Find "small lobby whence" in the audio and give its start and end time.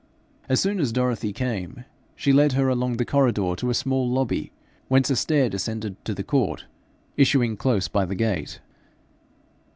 3.75-5.11